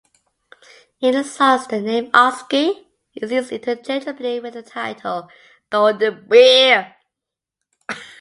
In 1.01 1.13
the 1.13 1.23
songs, 1.23 1.67
the 1.67 1.79
name 1.79 2.09
"Oski" 2.11 2.87
is 3.13 3.31
used 3.31 3.51
interchangeably 3.51 4.39
with 4.39 4.55
the 4.55 4.63
title 4.63 5.29
"Golden 5.69 6.27
Bear". 6.27 6.95